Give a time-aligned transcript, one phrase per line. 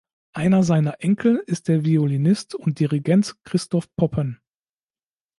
[0.33, 4.41] Einer seiner Enkel ist der Violinist und Dirigent Christoph Poppen.